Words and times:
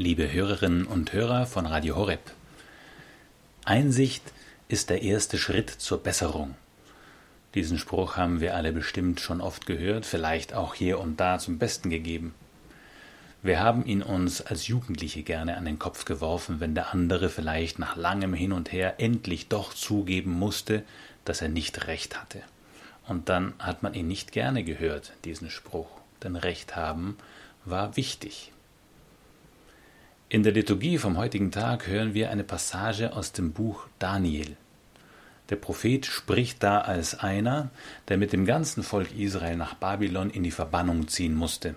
Liebe 0.00 0.30
Hörerinnen 0.32 0.86
und 0.86 1.12
Hörer 1.12 1.44
von 1.44 1.66
Radio 1.66 1.96
Horeb. 1.96 2.20
Einsicht 3.64 4.22
ist 4.68 4.90
der 4.90 5.02
erste 5.02 5.38
Schritt 5.38 5.70
zur 5.70 6.00
Besserung. 6.00 6.54
Diesen 7.56 7.78
Spruch 7.78 8.16
haben 8.16 8.40
wir 8.40 8.54
alle 8.54 8.70
bestimmt 8.70 9.18
schon 9.18 9.40
oft 9.40 9.66
gehört, 9.66 10.06
vielleicht 10.06 10.54
auch 10.54 10.74
hier 10.74 11.00
und 11.00 11.18
da 11.18 11.40
zum 11.40 11.58
Besten 11.58 11.90
gegeben. 11.90 12.32
Wir 13.42 13.58
haben 13.58 13.84
ihn 13.86 14.04
uns 14.04 14.40
als 14.40 14.68
Jugendliche 14.68 15.24
gerne 15.24 15.56
an 15.56 15.64
den 15.64 15.80
Kopf 15.80 16.04
geworfen, 16.04 16.60
wenn 16.60 16.76
der 16.76 16.94
andere 16.94 17.28
vielleicht 17.28 17.80
nach 17.80 17.96
langem 17.96 18.34
Hin 18.34 18.52
und 18.52 18.70
Her 18.70 19.00
endlich 19.00 19.48
doch 19.48 19.74
zugeben 19.74 20.30
musste, 20.30 20.84
dass 21.24 21.42
er 21.42 21.48
nicht 21.48 21.88
recht 21.88 22.20
hatte. 22.20 22.40
Und 23.08 23.28
dann 23.28 23.52
hat 23.58 23.82
man 23.82 23.94
ihn 23.94 24.06
nicht 24.06 24.30
gerne 24.30 24.62
gehört, 24.62 25.12
diesen 25.24 25.50
Spruch, 25.50 25.90
denn 26.22 26.36
Recht 26.36 26.76
haben 26.76 27.16
war 27.64 27.96
wichtig. 27.96 28.52
In 30.30 30.42
der 30.42 30.52
Liturgie 30.52 30.98
vom 30.98 31.16
heutigen 31.16 31.50
Tag 31.50 31.86
hören 31.86 32.12
wir 32.12 32.30
eine 32.30 32.44
Passage 32.44 33.16
aus 33.16 33.32
dem 33.32 33.52
Buch 33.52 33.86
Daniel. 33.98 34.58
Der 35.48 35.56
Prophet 35.56 36.04
spricht 36.04 36.62
da 36.62 36.82
als 36.82 37.18
einer, 37.18 37.70
der 38.08 38.18
mit 38.18 38.34
dem 38.34 38.44
ganzen 38.44 38.82
Volk 38.82 39.16
Israel 39.16 39.56
nach 39.56 39.72
Babylon 39.72 40.28
in 40.28 40.42
die 40.42 40.50
Verbannung 40.50 41.08
ziehen 41.08 41.34
musste, 41.34 41.76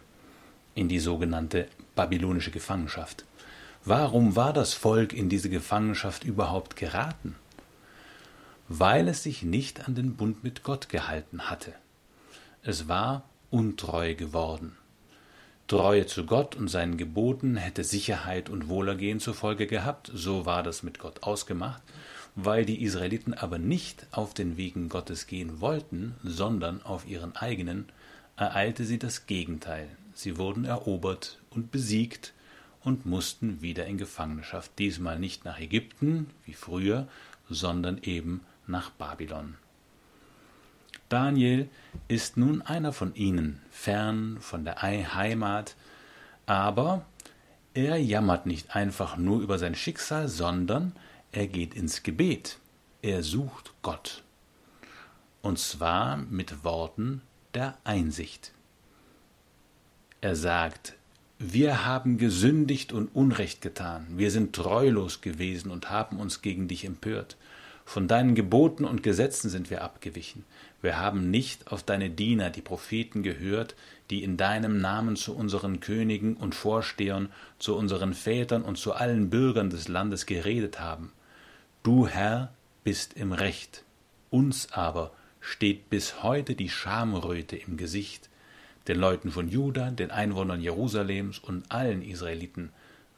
in 0.76 0.90
die 0.90 1.00
sogenannte 1.00 1.70
babylonische 1.96 2.52
Gefangenschaft. 2.52 3.24
Warum 3.86 4.36
war 4.36 4.52
das 4.52 4.74
Volk 4.74 5.14
in 5.14 5.30
diese 5.30 5.50
Gefangenschaft 5.50 6.26
überhaupt 6.26 6.76
geraten? 6.76 7.38
Weil 8.68 9.08
es 9.08 9.24
sich 9.24 9.44
nicht 9.44 9.88
an 9.88 9.96
den 9.96 10.18
Bund 10.18 10.44
mit 10.44 10.64
Gott 10.64 10.90
gehalten 10.90 11.50
hatte. 11.50 11.74
Es 12.64 12.90
war 12.90 13.24
untreu 13.50 14.14
geworden. 14.14 14.76
Treue 15.72 16.06
zu 16.06 16.26
Gott 16.26 16.58
und 16.58 16.68
seinen 16.68 16.98
Geboten 16.98 17.56
hätte 17.56 17.86
Sicherheit 17.86 18.50
und 18.50 18.68
Wohlergehen 18.68 19.22
zur 19.22 19.34
Folge 19.34 19.68
gehabt, 19.68 20.12
so 20.14 20.46
war 20.46 20.64
das 20.64 20.84
mit 20.84 21.00
Gott 21.00 21.24
ausgemacht, 21.24 21.82
weil 22.36 22.66
die 22.66 22.84
Israeliten 22.84 23.34
aber 23.34 23.58
nicht 23.58 24.06
auf 24.12 24.34
den 24.34 24.58
Wegen 24.58 24.90
Gottes 24.90 25.28
gehen 25.28 25.62
wollten, 25.62 26.16
sondern 26.26 26.84
auf 26.84 27.08
ihren 27.08 27.38
eigenen, 27.38 27.86
ereilte 28.36 28.84
sie 28.84 29.00
das 29.00 29.28
Gegenteil. 29.28 29.88
Sie 30.14 30.38
wurden 30.38 30.66
erobert 30.66 31.40
und 31.52 31.72
besiegt 31.72 32.34
und 32.84 33.06
mussten 33.06 33.62
wieder 33.62 33.86
in 33.86 33.98
Gefangenschaft, 33.98 34.72
diesmal 34.78 35.20
nicht 35.20 35.46
nach 35.46 35.58
Ägypten 35.58 36.28
wie 36.46 36.54
früher, 36.54 37.08
sondern 37.50 37.98
eben 38.04 38.42
nach 38.68 38.90
Babylon. 38.90 39.56
Daniel 41.12 41.70
ist 42.08 42.38
nun 42.38 42.62
einer 42.62 42.94
von 42.94 43.14
ihnen, 43.16 43.62
fern 43.70 44.38
von 44.40 44.64
der 44.64 44.82
Heimat, 44.82 45.76
aber 46.46 47.06
er 47.74 47.98
jammert 47.98 48.46
nicht 48.46 48.78
einfach 48.78 49.18
nur 49.18 49.42
über 49.42 49.60
sein 49.60 49.76
Schicksal, 49.76 50.30
sondern 50.30 50.94
er 51.34 51.48
geht 51.48 51.74
ins 51.74 52.04
Gebet, 52.04 52.60
er 53.02 53.24
sucht 53.24 53.74
Gott. 53.82 54.24
Und 55.42 55.60
zwar 55.60 56.16
mit 56.16 56.64
Worten 56.64 57.22
der 57.56 57.78
Einsicht. 57.84 58.54
Er 60.22 60.38
sagt, 60.38 60.96
wir 61.40 61.86
haben 61.86 62.20
gesündigt 62.20 62.94
und 62.94 63.14
Unrecht 63.14 63.60
getan, 63.62 64.08
wir 64.16 64.32
sind 64.32 64.56
treulos 64.56 65.20
gewesen 65.20 65.72
und 65.72 65.90
haben 65.90 66.22
uns 66.22 66.42
gegen 66.42 66.70
dich 66.70 66.86
empört. 66.86 67.36
Von 67.92 68.08
deinen 68.08 68.36
Geboten 68.36 68.86
und 68.86 69.04
Gesetzen 69.04 69.50
sind 69.50 69.70
wir 69.70 69.82
abgewichen. 69.82 70.46
Wir 70.82 70.98
haben 70.98 71.30
nicht 71.30 71.74
auf 71.74 71.84
deine 71.84 72.10
Diener, 72.10 72.50
die 72.50 72.62
Propheten, 72.62 73.22
gehört, 73.22 73.76
die 74.10 74.24
in 74.24 74.38
deinem 74.38 74.80
Namen 74.80 75.18
zu 75.18 75.36
unseren 75.36 75.82
Königen 75.82 76.38
und 76.38 76.56
Vorstehern, 76.56 77.28
zu 77.60 77.76
unseren 77.76 78.14
Vätern 78.14 78.62
und 78.62 78.78
zu 78.78 78.94
allen 78.94 79.30
Bürgern 79.30 79.70
des 79.70 79.90
Landes 79.90 80.26
geredet 80.26 80.80
haben. 80.80 81.12
Du, 81.84 82.08
Herr, 82.08 82.54
bist 82.86 83.18
im 83.18 83.34
Recht. 83.34 83.84
Uns 84.30 84.72
aber 84.72 85.12
steht 85.42 85.90
bis 85.90 86.24
heute 86.24 86.56
die 86.56 86.70
Schamröte 86.70 87.58
im 87.58 87.76
Gesicht, 87.76 88.30
den 88.88 89.00
Leuten 89.00 89.32
von 89.32 89.50
Juda, 89.50 89.92
den 89.92 90.12
Einwohnern 90.12 90.62
Jerusalems 90.62 91.40
und 91.40 91.70
allen 91.70 92.04
Israeliten, 92.04 92.70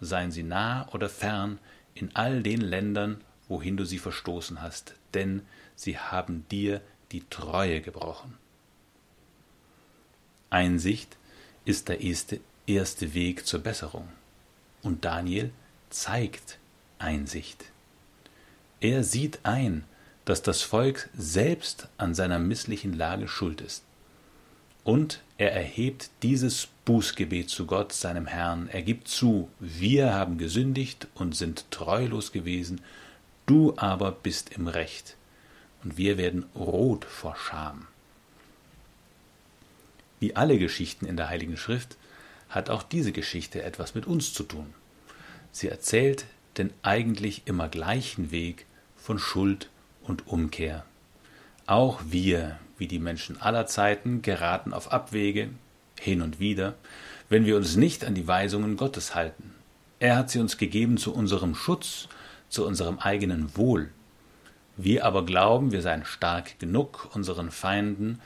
seien 0.02 0.32
sie 0.32 0.42
nah 0.42 0.90
oder 0.94 1.10
fern, 1.10 1.60
in 1.94 2.10
all 2.16 2.42
den 2.42 2.62
Ländern, 2.62 3.22
wohin 3.54 3.78
du 3.78 3.86
sie 3.86 4.00
verstoßen 4.00 4.64
hast, 4.64 4.96
denn 5.14 5.44
sie 5.76 6.00
haben 6.00 6.46
dir 6.50 6.82
die 7.12 7.24
Treue 7.30 7.82
gebrochen. 7.82 8.34
Einsicht 10.50 11.18
ist 11.64 11.88
der 11.88 12.02
erste, 12.02 12.40
erste 12.66 13.14
Weg 13.14 13.46
zur 13.46 13.60
Besserung. 13.60 14.08
Und 14.82 15.06
Daniel 15.06 15.52
zeigt 15.92 16.58
Einsicht. 16.98 17.66
Er 18.82 19.04
sieht 19.04 19.40
ein, 19.44 19.84
dass 20.26 20.42
das 20.42 20.64
Volk 20.64 21.10
selbst 21.16 21.90
an 21.98 22.16
seiner 22.16 22.40
misslichen 22.40 22.94
Lage 22.94 23.28
schuld 23.28 23.62
ist. 23.62 23.84
Und 24.84 25.22
er 25.38 25.54
erhebt 25.54 26.10
dieses 26.24 26.70
Bußgebet 26.86 27.50
zu 27.52 27.68
Gott, 27.68 27.94
seinem 27.94 28.26
Herrn. 28.26 28.68
Er 28.68 28.82
gibt 28.82 29.08
zu, 29.08 29.48
wir 29.60 30.16
haben 30.16 30.40
gesündigt 30.40 31.08
und 31.14 31.36
sind 31.36 31.70
treulos 31.70 32.32
gewesen 32.32 32.82
Du 33.46 33.74
aber 33.78 34.12
bist 34.12 34.52
im 34.54 34.68
Recht, 34.68 35.18
und 35.84 35.98
wir 35.98 36.18
werden 36.18 36.46
rot 36.56 37.06
vor 37.06 37.36
Scham. 37.36 37.88
Wie 40.20 40.36
alle 40.36 40.58
Geschichten 40.58 41.06
in 41.06 41.18
der 41.18 41.28
Heiligen 41.28 41.58
Schrift 41.58 41.98
hat 42.48 42.70
auch 42.70 42.84
diese 42.84 43.12
Geschichte 43.12 43.64
etwas 43.64 43.96
mit 43.96 44.06
uns 44.06 44.34
zu 44.34 44.44
tun. 44.44 44.74
Sie 45.52 45.68
erzählt 45.68 46.26
den 46.58 46.72
eigentlich 46.84 47.42
immer 47.46 47.68
gleichen 47.68 48.32
Weg 48.32 48.66
von 48.96 49.20
Schuld 49.20 49.70
und 50.04 50.28
Umkehr. 50.28 50.86
Auch 51.66 52.02
wir, 52.06 52.60
wie 52.78 52.88
die 52.88 53.00
Menschen 53.00 53.42
aller 53.42 53.66
Zeiten, 53.68 54.22
geraten 54.22 54.74
auf 54.74 54.92
Abwege, 54.94 55.50
hin 56.00 56.22
und 56.22 56.40
wieder, 56.40 56.76
wenn 57.28 57.46
wir 57.46 57.58
uns 57.58 57.76
nicht 57.76 58.06
an 58.06 58.16
die 58.16 58.28
Weisungen 58.28 58.78
Gottes 58.78 59.16
halten. 59.16 59.54
Er 60.00 60.16
hat 60.16 60.30
sie 60.30 60.40
uns 60.40 60.58
gegeben 60.58 60.98
zu 60.98 61.14
unserem 61.14 61.56
Schutz 61.56 62.08
zu 62.54 62.68
unserem 62.68 63.00
eigenen 63.00 63.58
Wohl. 63.58 63.90
Wir 64.78 65.06
aber 65.06 65.26
glauben, 65.26 65.72
wir 65.72 65.82
seien 65.82 66.06
stark 66.06 66.60
genug, 66.60 67.10
unseren 67.14 67.50
Feinden, 67.50 68.22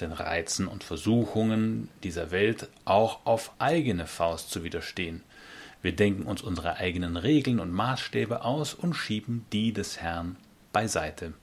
den 0.00 0.12
Reizen 0.12 0.66
und 0.66 0.82
Versuchungen 0.82 1.88
dieser 2.02 2.30
Welt 2.30 2.68
auch 2.86 3.24
auf 3.26 3.52
eigene 3.58 4.06
Faust 4.06 4.50
zu 4.50 4.64
widerstehen. 4.64 5.22
Wir 5.82 5.94
denken 5.94 6.22
uns 6.22 6.40
unsere 6.40 6.76
eigenen 6.76 7.18
Regeln 7.18 7.60
und 7.60 7.70
Maßstäbe 7.70 8.44
aus 8.44 8.72
und 8.72 8.94
schieben 8.94 9.44
die 9.52 9.72
des 9.72 10.00
Herrn 10.00 10.36
beiseite. 10.72 11.34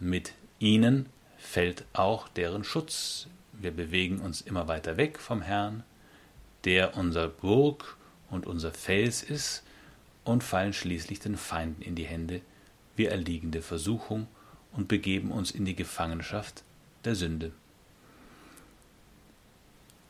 Mit 0.00 0.32
ihnen 0.58 1.06
fällt 1.36 1.84
auch 1.92 2.28
deren 2.28 2.64
Schutz. 2.64 3.28
Wir 3.52 3.72
bewegen 3.72 4.20
uns 4.20 4.40
immer 4.40 4.68
weiter 4.68 4.96
weg 4.96 5.18
vom 5.18 5.42
Herrn, 5.42 5.84
der 6.64 6.96
unser 6.96 7.28
Burg 7.28 7.96
und 8.30 8.46
unser 8.46 8.72
Fels 8.72 9.22
ist, 9.22 9.65
und 10.26 10.42
fallen 10.42 10.72
schließlich 10.72 11.20
den 11.20 11.36
Feinden 11.36 11.82
in 11.82 11.94
die 11.94 12.06
Hände, 12.06 12.40
wir 12.96 13.10
erliegen 13.10 13.50
der 13.50 13.62
Versuchung 13.62 14.26
und 14.72 14.88
begeben 14.88 15.30
uns 15.30 15.50
in 15.50 15.64
die 15.64 15.76
Gefangenschaft 15.76 16.62
der 17.04 17.14
Sünde. 17.14 17.52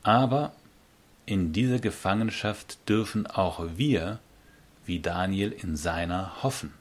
Aber 0.02 0.52
in 1.26 1.52
dieser 1.52 1.80
Gefangenschaft 1.80 2.78
dürfen 2.88 3.26
auch 3.26 3.64
wir, 3.76 4.20
wie 4.86 5.00
Daniel 5.00 5.50
in 5.50 5.76
seiner, 5.76 6.42
hoffen. 6.42 6.72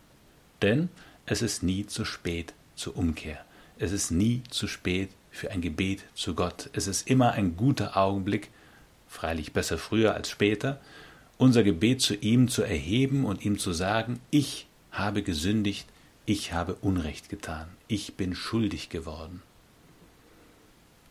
Denn 0.61 0.89
es 1.25 1.41
ist 1.41 1.63
nie 1.63 1.87
zu 1.87 2.05
spät 2.05 2.53
zur 2.75 2.95
Umkehr. 2.95 3.43
Es 3.79 3.91
ist 3.91 4.11
nie 4.11 4.43
zu 4.49 4.67
spät 4.67 5.09
für 5.31 5.51
ein 5.51 5.61
Gebet 5.61 6.03
zu 6.13 6.35
Gott. 6.35 6.69
Es 6.73 6.87
ist 6.87 7.09
immer 7.09 7.31
ein 7.31 7.57
guter 7.57 7.97
Augenblick, 7.97 8.51
freilich 9.07 9.53
besser 9.53 9.77
früher 9.77 10.13
als 10.13 10.29
später, 10.29 10.79
unser 11.37 11.63
Gebet 11.63 12.01
zu 12.01 12.15
ihm 12.15 12.47
zu 12.47 12.63
erheben 12.63 13.25
und 13.25 13.43
ihm 13.43 13.57
zu 13.57 13.73
sagen, 13.73 14.19
ich 14.31 14.67
habe 14.91 15.23
gesündigt, 15.23 15.87
ich 16.25 16.53
habe 16.53 16.75
Unrecht 16.75 17.29
getan, 17.29 17.67
ich 17.87 18.15
bin 18.15 18.35
schuldig 18.35 18.89
geworden. 18.89 19.41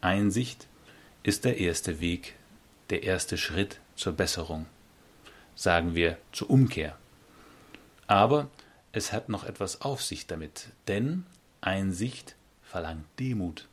Einsicht 0.00 0.67
ist 1.23 1.44
der 1.44 1.59
erste 1.59 2.00
Weg, 2.00 2.35
der 2.91 3.03
erste 3.05 3.38
Schritt 3.38 3.81
zur 3.97 4.12
Besserung, 4.12 4.67
sagen 5.55 5.94
wir 5.94 6.19
zur 6.32 6.50
Umkehr. 6.50 6.99
Aber 8.06 8.49
es 8.93 9.12
hat 9.12 9.29
noch 9.29 9.44
etwas 9.44 9.81
auf 9.81 10.03
sich 10.03 10.27
damit, 10.27 10.69
denn 10.88 11.27
Einsicht 11.61 12.37
verlangt 12.62 13.06
Demut. 13.19 13.69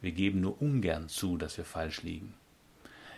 Wir 0.00 0.12
geben 0.12 0.40
nur 0.40 0.60
ungern 0.60 1.08
zu, 1.08 1.36
dass 1.36 1.56
wir 1.56 1.64
falsch 1.64 2.02
liegen. 2.02 2.34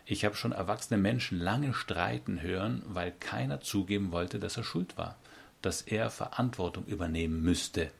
Ich 0.08 0.24
habe 0.24 0.36
schon 0.36 0.52
erwachsene 0.52 0.98
Menschen 0.98 1.40
lange 1.40 1.74
streiten 1.74 2.40
hören, 2.40 2.82
weil 2.86 3.10
keiner 3.10 3.60
zugeben 3.60 4.12
wollte, 4.12 4.38
dass 4.38 4.56
er 4.56 4.62
schuld 4.62 4.96
war, 4.96 5.16
dass 5.62 5.82
er 5.82 6.10
Verantwortung 6.10 6.86
übernehmen 6.86 7.42
müsste. 7.42 7.90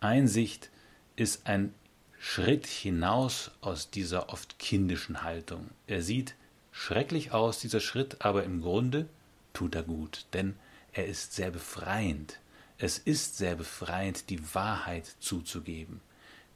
Einsicht 0.00 0.68
ist 1.16 1.46
ein 1.46 1.74
Schritt 2.18 2.66
hinaus 2.66 3.50
aus 3.62 3.90
dieser 3.90 4.28
oft 4.28 4.58
kindischen 4.58 5.22
Haltung. 5.22 5.70
Er 5.86 6.02
sieht 6.02 6.34
schrecklich 6.70 7.32
aus, 7.32 7.60
dieser 7.60 7.80
Schritt, 7.80 8.18
aber 8.20 8.44
im 8.44 8.60
Grunde 8.60 9.08
tut 9.54 9.74
er 9.74 9.82
gut, 9.82 10.26
denn 10.34 10.54
er 10.92 11.06
ist 11.06 11.32
sehr 11.32 11.50
befreiend. 11.50 12.40
Es 12.76 12.98
ist 12.98 13.38
sehr 13.38 13.56
befreiend, 13.56 14.28
die 14.28 14.54
Wahrheit 14.54 15.06
zuzugeben. 15.18 16.00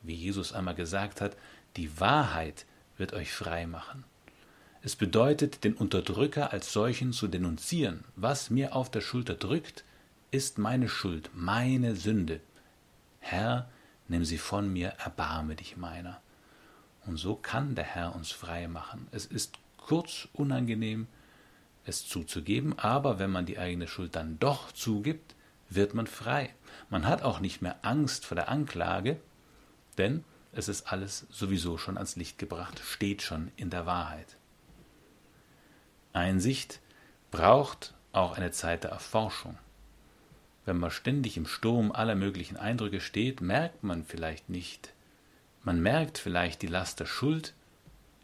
Wie 0.02 0.14
Jesus 0.14 0.52
einmal 0.52 0.74
gesagt 0.74 1.20
hat, 1.20 1.36
die 1.76 1.98
Wahrheit 1.98 2.66
wird 2.96 3.12
euch 3.12 3.32
frei 3.32 3.66
machen. 3.66 4.04
Es 4.82 4.96
bedeutet, 4.96 5.62
den 5.62 5.74
Unterdrücker 5.74 6.52
als 6.52 6.72
solchen 6.72 7.12
zu 7.12 7.28
denunzieren. 7.28 8.04
Was 8.16 8.50
mir 8.50 8.74
auf 8.74 8.90
der 8.90 9.00
Schulter 9.00 9.34
drückt, 9.34 9.84
ist 10.32 10.58
meine 10.58 10.88
Schuld, 10.88 11.30
meine 11.34 11.94
Sünde. 11.94 12.40
Herr, 13.20 13.70
nimm 14.08 14.24
sie 14.24 14.38
von 14.38 14.72
mir, 14.72 14.88
erbarme 15.04 15.54
dich 15.54 15.76
meiner. 15.76 16.20
Und 17.06 17.16
so 17.16 17.36
kann 17.36 17.74
der 17.74 17.84
Herr 17.84 18.14
uns 18.14 18.32
frei 18.32 18.66
machen. 18.66 19.06
Es 19.12 19.26
ist 19.26 19.58
kurz 19.76 20.28
unangenehm, 20.32 21.06
es 21.84 22.06
zuzugeben, 22.06 22.78
aber 22.78 23.18
wenn 23.18 23.30
man 23.30 23.46
die 23.46 23.58
eigene 23.58 23.88
Schuld 23.88 24.16
dann 24.16 24.38
doch 24.38 24.72
zugibt, 24.72 25.34
wird 25.68 25.94
man 25.94 26.06
frei. 26.06 26.50
Man 26.90 27.06
hat 27.06 27.22
auch 27.22 27.40
nicht 27.40 27.62
mehr 27.62 27.76
Angst 27.82 28.26
vor 28.26 28.34
der 28.34 28.48
Anklage, 28.48 29.20
denn 29.98 30.24
es 30.52 30.68
ist 30.68 30.92
alles 30.92 31.26
sowieso 31.30 31.78
schon 31.78 31.96
ans 31.96 32.16
Licht 32.16 32.38
gebracht, 32.38 32.80
steht 32.84 33.22
schon 33.22 33.50
in 33.56 33.70
der 33.70 33.86
Wahrheit. 33.86 34.36
Einsicht 36.12 36.80
braucht 37.30 37.94
auch 38.12 38.36
eine 38.36 38.50
Zeit 38.50 38.84
der 38.84 38.90
Erforschung. 38.90 39.58
Wenn 40.66 40.76
man 40.76 40.90
ständig 40.90 41.36
im 41.36 41.46
Sturm 41.46 41.90
aller 41.90 42.14
möglichen 42.14 42.56
Eindrücke 42.56 43.00
steht, 43.00 43.40
merkt 43.40 43.82
man 43.82 44.04
vielleicht 44.04 44.50
nicht. 44.50 44.92
Man 45.64 45.80
merkt 45.80 46.18
vielleicht 46.18 46.62
die 46.62 46.66
Last 46.66 47.00
der 47.00 47.06
Schuld, 47.06 47.54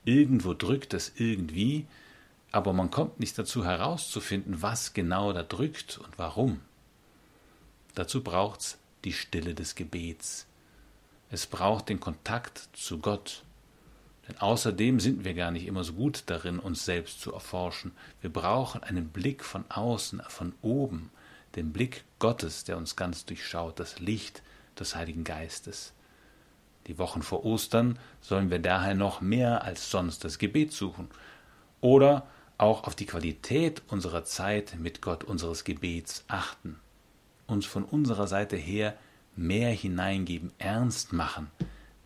irgendwo 0.05 0.55
drückt 0.55 0.93
es 0.95 1.13
irgendwie, 1.17 1.87
aber 2.53 2.73
man 2.73 2.91
kommt 2.91 3.21
nicht 3.21 3.39
dazu 3.39 3.65
herauszufinden, 3.65 4.63
was 4.63 4.93
genau 4.93 5.33
da 5.33 5.43
drückt 5.43 5.99
und 5.99 6.19
warum. 6.19 6.61
Dazu 7.95 8.23
braucht's 8.23 8.79
die 9.05 9.13
Stille 9.13 9.55
des 9.55 9.75
Gebets. 9.75 10.48
Es 11.31 11.47
braucht 11.47 11.89
den 11.89 12.01
Kontakt 12.01 12.69
zu 12.73 12.99
Gott. 12.99 13.45
Denn 14.27 14.39
außerdem 14.39 15.01
sind 15.01 15.25
wir 15.25 15.35
gar 15.35 15.51
nicht 15.51 15.67
immer 15.67 15.85
so 15.85 15.95
gut 15.95 16.25
darin, 16.27 16.59
uns 16.59 16.85
selbst 16.85 17.21
zu 17.21 17.33
erforschen. 17.33 17.93
Wir 18.21 18.33
brauchen 18.33 18.83
einen 18.83 19.09
Blick 19.09 19.45
von 19.45 19.65
außen, 19.71 20.23
von 20.29 20.55
oben, 20.63 21.11
den 21.57 21.73
Blick 21.73 22.05
Gottes, 22.19 22.65
der 22.65 22.77
uns 22.77 22.97
ganz 22.97 23.25
durchschaut, 23.25 23.81
das 23.81 23.99
Licht 24.01 24.43
des 24.79 24.95
Heiligen 24.95 25.25
Geistes. 25.25 25.93
Die 26.87 26.99
Wochen 26.99 27.23
vor 27.23 27.45
Ostern 27.45 27.99
sollen 28.21 28.51
wir 28.51 28.59
daher 28.59 28.95
noch 28.95 29.21
mehr 29.21 29.63
als 29.65 29.91
sonst 29.91 30.25
das 30.25 30.39
Gebet 30.39 30.73
suchen 30.73 31.09
oder 31.81 32.27
auch 32.57 32.85
auf 32.85 32.95
die 32.95 33.07
Qualität 33.07 33.83
unserer 33.89 34.25
Zeit 34.25 34.77
mit 34.79 35.03
Gott 35.03 35.25
unseres 35.25 35.65
Gebets 35.65 36.25
achten, 36.29 36.81
uns 37.47 37.67
von 37.67 37.85
unserer 37.85 38.27
Seite 38.27 38.57
her 38.57 38.97
mehr 39.39 39.71
hineingeben, 39.71 40.53
ernst 40.59 41.13
machen 41.13 41.51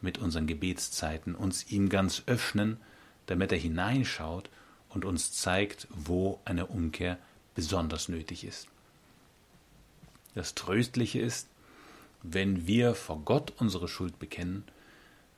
mit 0.01 0.19
unseren 0.19 0.47
Gebetszeiten, 0.47 1.35
uns 1.35 1.71
ihm 1.71 1.89
ganz 1.89 2.23
öffnen, 2.27 2.79
damit 3.27 3.53
er 3.53 3.59
hineinschaut 3.59 4.51
und 4.89 5.05
uns 5.05 5.33
zeigt, 5.33 5.89
wo 5.91 6.41
eine 6.45 6.67
Umkehr 6.67 7.19
besonders 7.55 8.09
nötig 8.09 8.45
ist. 8.45 8.69
Das 10.35 10.55
Tröstliche 10.55 11.21
ist, 11.21 11.49
wenn 12.23 12.67
wir 12.67 12.95
vor 12.95 13.21
Gott 13.25 13.53
unsere 13.59 13.89
Schuld 13.89 14.19
bekennen, 14.19 14.65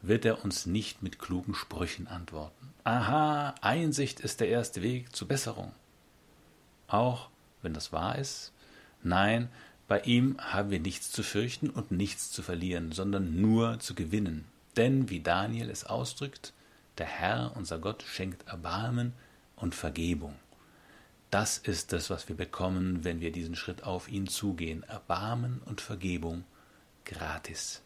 wird 0.02 0.24
er 0.24 0.44
uns 0.44 0.66
nicht 0.66 1.02
mit 1.02 1.18
klugen 1.18 1.54
Sprüchen 1.54 2.06
antworten. 2.06 2.74
Aha, 2.84 3.54
Einsicht 3.60 4.20
ist 4.20 4.40
der 4.40 4.48
erste 4.48 4.82
Weg 4.82 5.14
zur 5.16 5.28
Besserung. 5.28 5.72
Auch 6.86 7.30
wenn 7.62 7.72
das 7.72 7.92
wahr 7.92 8.18
ist, 8.18 8.52
nein, 9.02 9.48
bei 9.86 10.00
ihm 10.00 10.36
haben 10.38 10.70
wir 10.70 10.80
nichts 10.80 11.10
zu 11.12 11.22
fürchten 11.22 11.68
und 11.68 11.90
nichts 11.90 12.30
zu 12.30 12.42
verlieren, 12.42 12.92
sondern 12.92 13.40
nur 13.40 13.78
zu 13.80 13.94
gewinnen. 13.94 14.46
Denn, 14.76 15.10
wie 15.10 15.20
Daniel 15.20 15.70
es 15.70 15.84
ausdrückt, 15.84 16.52
der 16.98 17.06
Herr, 17.06 17.52
unser 17.56 17.78
Gott, 17.78 18.02
schenkt 18.02 18.48
Erbarmen 18.48 19.12
und 19.56 19.74
Vergebung. 19.74 20.34
Das 21.30 21.58
ist 21.58 21.92
es, 21.92 22.10
was 22.10 22.28
wir 22.28 22.36
bekommen, 22.36 23.04
wenn 23.04 23.20
wir 23.20 23.32
diesen 23.32 23.56
Schritt 23.56 23.82
auf 23.82 24.08
ihn 24.08 24.26
zugehen. 24.26 24.84
Erbarmen 24.84 25.60
und 25.64 25.80
Vergebung 25.80 26.44
gratis. 27.04 27.82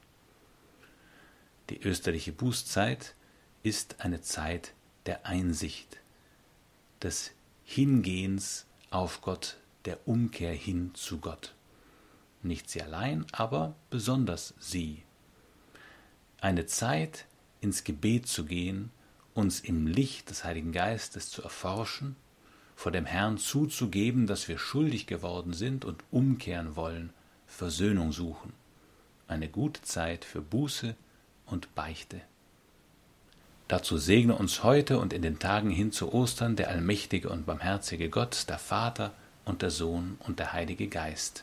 Die 1.70 1.80
österliche 1.82 2.32
Bußzeit 2.32 3.14
ist 3.62 4.00
eine 4.00 4.20
Zeit 4.20 4.72
der 5.06 5.26
Einsicht, 5.26 5.98
des 7.02 7.32
Hingehens 7.64 8.66
auf 8.90 9.20
Gott, 9.20 9.56
der 9.84 10.06
Umkehr 10.06 10.52
hin 10.52 10.92
zu 10.94 11.18
Gott. 11.18 11.54
Nicht 12.42 12.70
sie 12.70 12.82
allein, 12.82 13.26
aber 13.32 13.74
besonders 13.90 14.54
sie. 14.60 15.02
Eine 16.40 16.66
Zeit, 16.66 17.26
ins 17.60 17.84
Gebet 17.84 18.28
zu 18.28 18.44
gehen, 18.44 18.90
uns 19.34 19.60
im 19.60 19.86
Licht 19.86 20.30
des 20.30 20.44
Heiligen 20.44 20.72
Geistes 20.72 21.30
zu 21.30 21.42
erforschen 21.42 22.16
vor 22.78 22.92
dem 22.92 23.06
Herrn 23.06 23.38
zuzugeben, 23.38 24.28
dass 24.28 24.46
wir 24.46 24.56
schuldig 24.56 25.08
geworden 25.08 25.52
sind 25.52 25.84
und 25.84 26.04
umkehren 26.12 26.76
wollen, 26.76 27.12
Versöhnung 27.48 28.12
suchen. 28.12 28.52
Eine 29.26 29.48
gute 29.48 29.82
Zeit 29.82 30.24
für 30.24 30.40
Buße 30.40 30.94
und 31.46 31.74
Beichte. 31.74 32.20
Dazu 33.66 33.98
segne 33.98 34.36
uns 34.36 34.62
heute 34.62 35.00
und 35.00 35.12
in 35.12 35.22
den 35.22 35.40
Tagen 35.40 35.70
hin 35.70 35.90
zu 35.90 36.14
Ostern 36.14 36.54
der 36.54 36.68
allmächtige 36.68 37.30
und 37.30 37.46
barmherzige 37.46 38.10
Gott, 38.10 38.44
der 38.48 38.60
Vater 38.60 39.12
und 39.44 39.62
der 39.62 39.72
Sohn 39.72 40.16
und 40.20 40.38
der 40.38 40.52
Heilige 40.52 40.86
Geist. 40.86 41.42